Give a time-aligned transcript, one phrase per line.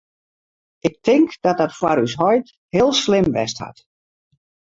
[0.79, 3.77] Ik tink dat dat foar ús heit heel slim west hat.